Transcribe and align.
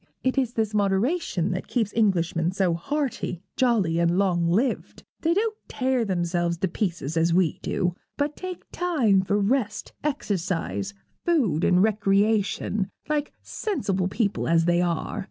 It 0.23 0.35
is 0.35 0.53
this 0.53 0.73
moderation 0.73 1.51
that 1.51 1.67
keeps 1.67 1.93
Englishmen 1.95 2.51
so 2.53 2.73
hearty, 2.73 3.43
jolly, 3.55 3.99
and 3.99 4.17
long 4.17 4.47
lived. 4.47 5.03
They 5.21 5.35
don't 5.35 5.55
tear 5.67 6.05
themselves 6.05 6.57
to 6.57 6.67
pieces 6.67 7.15
as 7.17 7.35
we 7.35 7.59
do, 7.59 7.93
but 8.17 8.35
take 8.35 8.63
time 8.71 9.21
for 9.21 9.37
rest, 9.37 9.93
exercise, 10.03 10.95
food, 11.23 11.63
and 11.63 11.83
recreation, 11.83 12.89
like 13.09 13.31
sensible 13.43 14.07
people 14.07 14.47
as 14.47 14.65
they 14.65 14.81
are. 14.81 15.19